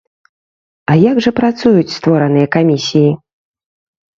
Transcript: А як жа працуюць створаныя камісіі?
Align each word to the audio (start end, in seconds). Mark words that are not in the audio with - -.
А 0.93 0.95
як 1.01 1.19
жа 1.25 1.33
працуюць 1.39 1.93
створаныя 1.99 2.47
камісіі? 2.57 3.05